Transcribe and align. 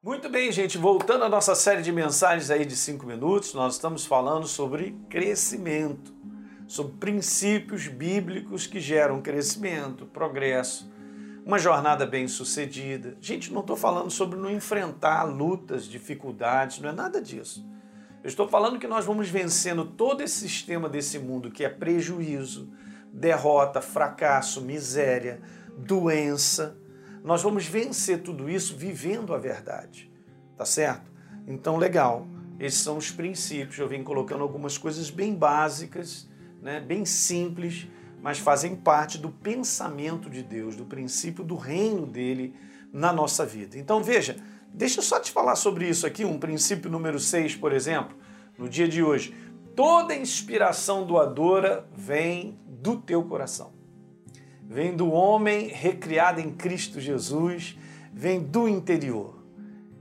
Muito 0.00 0.28
bem, 0.28 0.52
gente, 0.52 0.78
voltando 0.78 1.24
à 1.24 1.28
nossa 1.28 1.56
série 1.56 1.82
de 1.82 1.90
mensagens 1.90 2.52
aí 2.52 2.64
de 2.64 2.76
cinco 2.76 3.04
minutos, 3.04 3.52
nós 3.52 3.74
estamos 3.74 4.06
falando 4.06 4.46
sobre 4.46 4.96
crescimento, 5.10 6.14
sobre 6.68 6.92
princípios 6.98 7.88
bíblicos 7.88 8.64
que 8.64 8.78
geram 8.78 9.20
crescimento, 9.20 10.06
progresso, 10.06 10.88
uma 11.44 11.58
jornada 11.58 12.06
bem 12.06 12.28
sucedida. 12.28 13.18
Gente, 13.20 13.52
não 13.52 13.60
estou 13.60 13.74
falando 13.74 14.08
sobre 14.08 14.38
não 14.38 14.48
enfrentar 14.48 15.24
lutas, 15.24 15.84
dificuldades, 15.84 16.78
não 16.78 16.90
é 16.90 16.92
nada 16.92 17.20
disso. 17.20 17.68
Eu 18.22 18.28
estou 18.28 18.46
falando 18.46 18.78
que 18.78 18.86
nós 18.86 19.04
vamos 19.04 19.28
vencendo 19.28 19.84
todo 19.84 20.20
esse 20.20 20.38
sistema 20.38 20.88
desse 20.88 21.18
mundo 21.18 21.50
que 21.50 21.64
é 21.64 21.68
prejuízo, 21.68 22.72
derrota, 23.12 23.80
fracasso, 23.80 24.60
miséria, 24.60 25.42
doença 25.76 26.78
nós 27.28 27.42
vamos 27.42 27.66
vencer 27.66 28.22
tudo 28.22 28.48
isso 28.48 28.74
vivendo 28.74 29.34
a 29.34 29.38
verdade, 29.38 30.10
tá 30.56 30.64
certo? 30.64 31.12
Então, 31.46 31.76
legal. 31.76 32.26
Esses 32.58 32.80
são 32.80 32.96
os 32.96 33.10
princípios. 33.10 33.78
Eu 33.78 33.86
venho 33.86 34.02
colocando 34.02 34.42
algumas 34.42 34.78
coisas 34.78 35.10
bem 35.10 35.34
básicas, 35.34 36.26
né, 36.62 36.80
bem 36.80 37.04
simples, 37.04 37.86
mas 38.22 38.38
fazem 38.38 38.74
parte 38.74 39.18
do 39.18 39.28
pensamento 39.28 40.30
de 40.30 40.42
Deus, 40.42 40.74
do 40.74 40.86
princípio 40.86 41.44
do 41.44 41.54
reino 41.54 42.06
dele 42.06 42.54
na 42.90 43.12
nossa 43.12 43.44
vida. 43.44 43.76
Então, 43.76 44.02
veja, 44.02 44.38
deixa 44.72 45.00
eu 45.00 45.04
só 45.04 45.20
te 45.20 45.30
falar 45.30 45.54
sobre 45.54 45.86
isso 45.86 46.06
aqui, 46.06 46.24
um 46.24 46.38
princípio 46.38 46.90
número 46.90 47.20
6, 47.20 47.56
por 47.56 47.74
exemplo, 47.74 48.16
no 48.56 48.70
dia 48.70 48.88
de 48.88 49.02
hoje. 49.02 49.36
Toda 49.76 50.16
inspiração 50.16 51.06
doadora 51.06 51.86
vem 51.94 52.58
do 52.66 52.96
teu 52.96 53.22
coração 53.22 53.77
vem 54.68 54.94
do 54.94 55.10
homem 55.10 55.68
recriado 55.68 56.40
em 56.40 56.52
Cristo 56.52 57.00
Jesus, 57.00 57.78
vem 58.12 58.38
do 58.38 58.68
interior. 58.68 59.42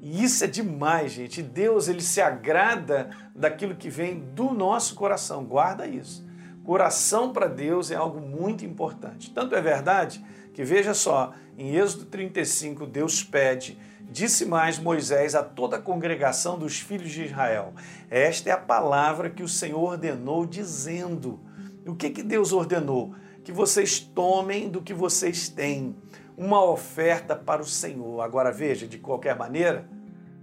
E 0.01 0.23
isso 0.23 0.43
é 0.43 0.47
demais, 0.47 1.13
gente. 1.13 1.41
Deus 1.41 1.87
ele 1.87 2.01
se 2.01 2.21
agrada 2.21 3.09
daquilo 3.33 3.75
que 3.75 3.89
vem 3.89 4.19
do 4.19 4.51
nosso 4.51 4.93
coração. 4.93 5.45
Guarda 5.45 5.87
isso. 5.87 6.27
Coração 6.65 7.31
para 7.31 7.47
Deus 7.47 7.91
é 7.91 7.95
algo 7.95 8.19
muito 8.19 8.65
importante. 8.65 9.31
Tanto 9.31 9.55
é 9.55 9.61
verdade 9.61 10.23
que 10.53 10.65
veja 10.65 10.93
só, 10.93 11.33
em 11.57 11.73
Êxodo 11.75 12.05
35, 12.05 12.85
Deus 12.85 13.23
pede, 13.23 13.79
disse 14.11 14.45
mais 14.45 14.77
Moisés 14.77 15.33
a 15.33 15.43
toda 15.43 15.77
a 15.77 15.81
congregação 15.81 16.59
dos 16.59 16.77
filhos 16.79 17.11
de 17.11 17.23
Israel: 17.23 17.73
Esta 18.09 18.49
é 18.49 18.53
a 18.53 18.57
palavra 18.57 19.29
que 19.29 19.43
o 19.43 19.47
Senhor 19.47 19.79
ordenou, 19.79 20.45
dizendo. 20.45 21.39
O 21.85 21.95
que, 21.95 22.09
que 22.09 22.21
Deus 22.21 22.51
ordenou? 22.51 23.15
Que 23.47 23.51
vocês 23.53 23.97
tomem 23.97 24.67
do 24.67 24.81
que 24.81 24.93
vocês 24.93 25.47
têm, 25.47 25.95
uma 26.35 26.61
oferta 26.61 27.33
para 27.33 27.61
o 27.61 27.65
Senhor. 27.65 28.19
Agora 28.19 28.51
veja, 28.51 28.85
de 28.85 28.97
qualquer 28.97 29.37
maneira, 29.37 29.87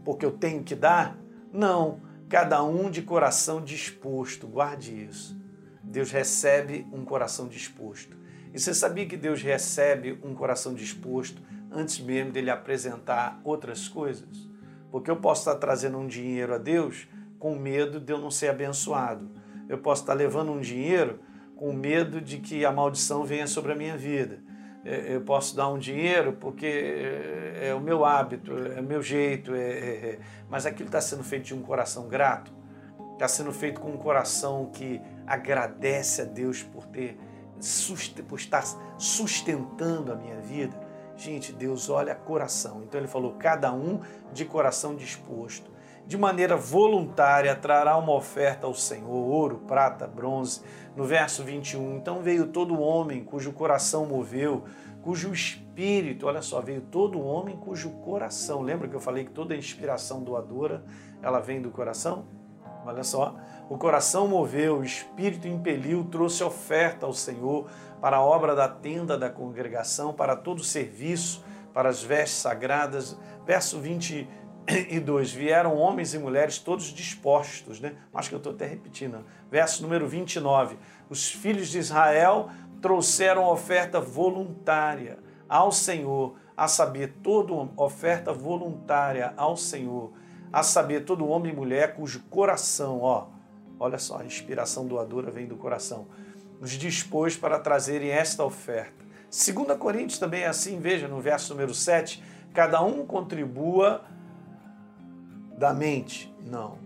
porque 0.03 0.25
eu 0.25 0.33
tenho 0.33 0.63
que 0.63 0.75
dar? 0.75 1.15
Não, 1.53 2.01
cada 2.31 2.65
um 2.65 2.91
de 2.91 3.03
coração 3.03 3.61
disposto, 3.61 4.47
guarde 4.47 5.05
isso. 5.05 5.39
Deus 5.83 6.11
recebe 6.11 6.87
um 6.95 7.05
coração 7.05 7.47
disposto. 7.47 8.17
E 8.55 8.59
você 8.59 8.73
sabia 8.73 9.05
que 9.05 9.19
Deus 9.19 9.43
recebe 9.43 10.19
um 10.25 10.35
coração 10.35 10.73
disposto 10.73 11.43
antes 11.71 12.01
mesmo 12.01 12.33
dele 12.33 12.49
apresentar 12.49 13.39
outras 13.45 13.87
coisas? 13.87 14.49
Porque 14.91 15.11
eu 15.11 15.17
posso 15.17 15.43
estar 15.43 15.57
trazendo 15.57 15.99
um 15.99 16.07
dinheiro 16.07 16.55
a 16.55 16.59
Deus 16.59 17.07
com 17.39 17.55
medo 17.55 18.01
de 18.01 18.15
eu 18.15 18.19
não 18.19 18.31
ser 18.31 18.49
abençoado. 18.49 19.31
Eu 19.69 19.77
posso 19.77 20.05
estar 20.05 20.15
levando 20.15 20.53
um 20.53 20.61
dinheiro 20.63 21.21
com 21.57 21.73
medo 21.73 22.21
de 22.21 22.39
que 22.39 22.65
a 22.65 22.73
maldição 22.73 23.25
venha 23.25 23.47
sobre 23.47 23.73
a 23.73 23.75
minha 23.75 23.97
vida. 23.97 24.43
É, 24.85 25.15
eu 25.15 25.23
posso 25.23 25.57
dar 25.57 25.69
um 25.69 25.79
dinheiro 25.79 26.35
porque 26.35 26.67
é, 26.67 27.69
é 27.69 27.75
o 27.75 27.81
meu 27.81 28.05
hábito, 28.05 28.53
é 28.53 28.81
o 28.81 28.85
meu 28.85 29.03
jeito, 29.03 29.55
é, 29.55 29.61
é, 29.61 30.19
mas 30.49 30.67
aquilo 30.67 30.89
está 30.89 31.01
sendo 31.01 31.25
feito 31.25 31.45
de 31.45 31.55
um 31.55 31.63
coração 31.63 32.07
grato, 32.07 32.53
está 33.15 33.27
sendo 33.27 33.51
feito 33.53 33.81
com 33.81 33.91
um 33.91 33.97
coração 33.97 34.71
que 34.73 35.01
agradece 35.27 36.23
a 36.23 36.25
Deus 36.25 36.63
por 36.63 36.87
ter 36.87 37.19
por 38.29 38.39
estar 38.39 38.63
sustentando 38.99 40.13
a 40.13 40.17
minha 40.17 40.39
vida. 40.41 40.79
Gente, 41.17 41.53
Deus 41.53 41.89
olha 41.89 42.15
coração. 42.15 42.83
Então 42.83 43.01
ele 43.01 43.09
falou: 43.09 43.35
cada 43.35 43.73
um 43.73 44.01
de 44.33 44.45
coração 44.45 44.95
disposto 44.95 45.71
de 46.07 46.19
maneira 46.19 46.57
voluntária 46.57 47.55
trará 47.55 47.97
uma 47.97 48.13
oferta 48.13 48.67
ao 48.67 48.75
Senhor, 48.75 49.11
ouro, 49.11 49.63
prata, 49.67 50.07
bronze. 50.07 50.61
No 50.95 51.05
verso 51.05 51.43
21, 51.43 51.97
então 51.97 52.23
veio 52.23 52.49
todo 52.49 52.79
homem 52.81 53.25
cujo 53.25 53.53
coração 53.53 54.07
moveu, 54.07 54.65
cujo 55.03 55.33
espírito, 55.33 56.27
olha 56.27 56.41
só, 56.41 56.61
veio 56.61 56.83
todo 56.83 57.21
homem 57.21 57.57
cujo 57.57 57.91
coração. 57.91 58.61
Lembra 58.61 58.87
que 58.87 58.95
eu 58.95 59.01
falei 59.01 59.25
que 59.25 59.31
toda 59.31 59.57
inspiração 59.57 60.23
doadora, 60.23 60.85
ela 61.23 61.41
vem 61.41 61.61
do 61.61 61.71
coração? 61.71 62.25
Olha 62.87 63.03
só, 63.03 63.35
o 63.69 63.79
coração 63.79 64.29
moveu, 64.29 64.79
o 64.79 64.85
espírito 64.85 65.49
impeliu, 65.49 66.05
trouxe 66.05 66.45
oferta 66.45 67.07
ao 67.07 67.15
Senhor 67.15 67.67
para 68.01 68.19
a 68.19 68.23
obra 68.23 68.55
da 68.55 68.69
tenda 68.69 69.17
da 69.17 69.31
congregação, 69.31 70.13
para 70.13 70.37
todo 70.37 70.59
o 70.59 70.65
serviço, 70.65 71.43
para 71.73 71.89
as 71.89 72.03
vestes 72.03 72.39
sagradas. 72.39 73.19
Verso 73.47 73.81
20 73.81 74.29
e 74.67 74.99
2: 74.99 75.33
Vieram 75.33 75.77
homens 75.77 76.15
e 76.15 76.19
mulheres 76.19 76.59
todos 76.59 76.87
dispostos, 76.87 77.81
né? 77.81 77.95
Acho 78.13 78.29
que 78.31 78.35
eu 78.35 78.39
estou 78.39 78.53
até 78.53 78.67
repetindo. 78.67 79.25
Verso 79.51 79.83
número 79.83 80.09
29. 80.09 80.79
Os 81.09 81.31
filhos 81.31 81.69
de 81.69 81.79
Israel 81.79 82.49
trouxeram 82.81 83.47
oferta 83.47 84.01
voluntária 84.01 85.19
ao 85.49 85.71
Senhor, 85.71 86.37
a 86.57 86.69
saber, 86.69 87.15
toda 87.23 87.53
oferta 87.77 88.33
voluntária 88.33 89.33
ao 89.37 89.57
Senhor, 89.57 90.13
a 90.53 90.63
saber, 90.63 91.05
todo 91.05 91.27
homem 91.27 91.53
e 91.53 91.57
mulher 91.57 91.95
cujo 91.95 92.23
coração, 92.31 93.01
ó, 93.01 93.27
olha 93.79 93.99
só, 93.99 94.19
a 94.19 94.25
inspiração 94.25 94.87
doadora 94.87 95.31
vem 95.31 95.47
do 95.47 95.57
coração, 95.57 96.07
os 96.61 96.71
dispôs 96.73 97.37
para 97.37 97.59
trazerem 97.59 98.11
esta 98.11 98.45
oferta. 98.45 99.05
2 99.31 99.79
Coríntios 99.79 100.19
também 100.19 100.43
é 100.43 100.47
assim, 100.47 100.79
veja 100.79 101.09
no 101.09 101.21
verso 101.21 101.53
número 101.53 101.75
7, 101.75 102.23
cada 102.53 102.83
um 102.83 103.05
contribua 103.05 104.05
da 105.59 105.73
mente? 105.73 106.35
Não. 106.45 106.79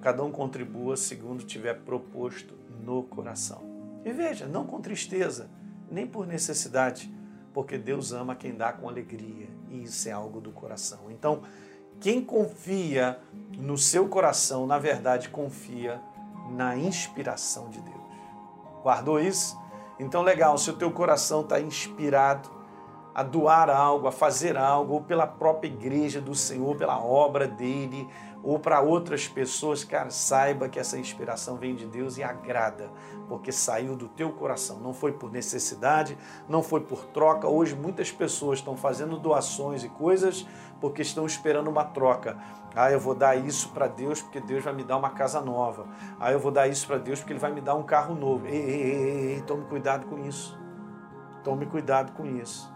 Cada 0.00 0.22
um 0.22 0.32
contribua 0.32 0.96
segundo 0.96 1.44
tiver 1.44 1.80
proposto 1.80 2.54
no 2.82 3.02
coração. 3.04 3.62
E 4.04 4.12
veja, 4.12 4.46
não 4.46 4.66
com 4.66 4.80
tristeza, 4.80 5.48
nem 5.90 6.06
por 6.06 6.26
necessidade, 6.26 7.12
porque 7.52 7.78
Deus 7.78 8.12
ama 8.12 8.34
quem 8.34 8.54
dá 8.54 8.72
com 8.72 8.88
alegria, 8.88 9.48
e 9.70 9.84
isso 9.84 10.08
é 10.08 10.12
algo 10.12 10.40
do 10.40 10.50
coração. 10.50 11.10
Então, 11.10 11.42
quem 12.00 12.24
confia 12.24 13.20
no 13.56 13.78
seu 13.78 14.08
coração, 14.08 14.66
na 14.66 14.78
verdade, 14.78 15.28
confia 15.28 16.00
na 16.50 16.76
inspiração 16.76 17.68
de 17.68 17.80
Deus. 17.80 18.02
Guardou 18.82 19.20
isso? 19.20 19.56
Então, 20.00 20.22
legal, 20.22 20.58
se 20.58 20.68
o 20.70 20.76
teu 20.76 20.90
coração 20.90 21.42
está 21.42 21.60
inspirado, 21.60 22.50
a 23.14 23.22
doar 23.22 23.68
algo, 23.68 24.06
a 24.06 24.12
fazer 24.12 24.56
algo, 24.56 24.94
ou 24.94 25.00
pela 25.02 25.26
própria 25.26 25.68
igreja 25.68 26.20
do 26.20 26.34
Senhor, 26.34 26.76
pela 26.76 26.98
obra 26.98 27.46
dele, 27.46 28.08
ou 28.42 28.58
para 28.58 28.80
outras 28.80 29.28
pessoas, 29.28 29.84
cara, 29.84 30.10
saiba 30.10 30.68
que 30.68 30.78
essa 30.78 30.98
inspiração 30.98 31.56
vem 31.56 31.76
de 31.76 31.86
Deus 31.86 32.18
e 32.18 32.22
agrada, 32.24 32.90
porque 33.28 33.52
saiu 33.52 33.94
do 33.94 34.08
teu 34.08 34.32
coração. 34.32 34.80
Não 34.80 34.92
foi 34.92 35.12
por 35.12 35.30
necessidade, 35.30 36.18
não 36.48 36.62
foi 36.62 36.80
por 36.80 37.04
troca. 37.06 37.46
Hoje 37.46 37.76
muitas 37.76 38.10
pessoas 38.10 38.58
estão 38.58 38.76
fazendo 38.76 39.16
doações 39.16 39.84
e 39.84 39.88
coisas 39.88 40.46
porque 40.80 41.02
estão 41.02 41.24
esperando 41.24 41.68
uma 41.68 41.84
troca. 41.84 42.36
Ah, 42.74 42.90
eu 42.90 42.98
vou 42.98 43.14
dar 43.14 43.36
isso 43.36 43.68
para 43.68 43.86
Deus 43.86 44.20
porque 44.20 44.40
Deus 44.40 44.64
vai 44.64 44.72
me 44.72 44.82
dar 44.82 44.96
uma 44.96 45.10
casa 45.10 45.40
nova. 45.40 45.86
Ah, 46.18 46.32
eu 46.32 46.40
vou 46.40 46.50
dar 46.50 46.66
isso 46.66 46.86
para 46.86 46.98
Deus 46.98 47.20
porque 47.20 47.32
Ele 47.32 47.40
vai 47.40 47.52
me 47.52 47.60
dar 47.60 47.74
um 47.76 47.84
carro 47.84 48.14
novo. 48.14 48.46
Ei, 48.46 48.56
ei, 48.56 48.82
ei, 48.82 49.34
ei, 49.34 49.42
tome 49.42 49.64
cuidado 49.66 50.06
com 50.06 50.18
isso. 50.18 50.58
Tome 51.44 51.66
cuidado 51.66 52.12
com 52.12 52.24
isso. 52.24 52.71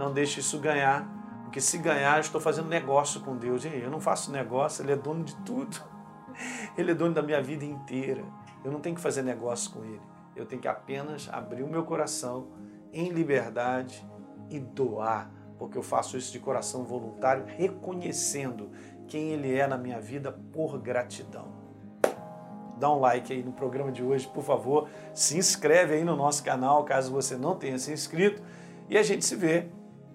Não 0.00 0.10
deixe 0.10 0.40
isso 0.40 0.58
ganhar, 0.58 1.06
porque 1.44 1.60
se 1.60 1.76
ganhar, 1.76 2.16
eu 2.16 2.22
estou 2.22 2.40
fazendo 2.40 2.70
negócio 2.70 3.20
com 3.20 3.36
Deus. 3.36 3.66
E 3.66 3.68
eu 3.68 3.90
não 3.90 4.00
faço 4.00 4.32
negócio, 4.32 4.82
Ele 4.82 4.92
é 4.92 4.96
dono 4.96 5.22
de 5.22 5.36
tudo. 5.44 5.76
Ele 6.74 6.92
é 6.92 6.94
dono 6.94 7.12
da 7.12 7.20
minha 7.20 7.42
vida 7.42 7.66
inteira. 7.66 8.24
Eu 8.64 8.72
não 8.72 8.80
tenho 8.80 8.96
que 8.96 9.02
fazer 9.02 9.20
negócio 9.20 9.70
com 9.72 9.84
Ele. 9.84 10.00
Eu 10.34 10.46
tenho 10.46 10.62
que 10.62 10.66
apenas 10.66 11.28
abrir 11.30 11.62
o 11.62 11.68
meu 11.68 11.84
coração 11.84 12.48
em 12.94 13.10
liberdade 13.10 14.02
e 14.48 14.58
doar, 14.58 15.30
porque 15.58 15.76
eu 15.76 15.82
faço 15.82 16.16
isso 16.16 16.32
de 16.32 16.38
coração 16.38 16.82
voluntário, 16.82 17.44
reconhecendo 17.46 18.70
quem 19.06 19.32
Ele 19.32 19.54
é 19.54 19.66
na 19.66 19.76
minha 19.76 20.00
vida 20.00 20.32
por 20.32 20.78
gratidão. 20.78 21.60
Dá 22.78 22.90
um 22.90 23.00
like 23.00 23.30
aí 23.34 23.42
no 23.42 23.52
programa 23.52 23.92
de 23.92 24.02
hoje, 24.02 24.26
por 24.26 24.42
favor. 24.42 24.88
Se 25.12 25.36
inscreve 25.36 25.92
aí 25.92 26.04
no 26.04 26.16
nosso 26.16 26.42
canal, 26.42 26.84
caso 26.84 27.12
você 27.12 27.36
não 27.36 27.54
tenha 27.54 27.78
se 27.78 27.92
inscrito. 27.92 28.42
E 28.88 28.96
a 28.96 29.02
gente 29.02 29.26
se 29.26 29.36
vê 29.36 29.68